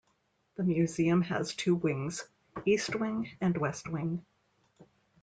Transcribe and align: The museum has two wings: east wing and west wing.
The 0.55 0.63
museum 0.63 1.21
has 1.21 1.53
two 1.53 1.75
wings: 1.75 2.27
east 2.65 2.95
wing 2.95 3.29
and 3.39 3.55
west 3.55 3.87
wing. 3.87 4.25